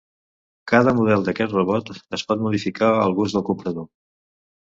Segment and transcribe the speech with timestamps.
[0.71, 3.87] Cada model d'aquest robot es pot modificar al gust del comprador.